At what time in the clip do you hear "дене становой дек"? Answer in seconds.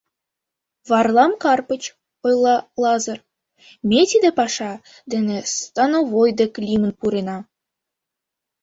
5.11-6.53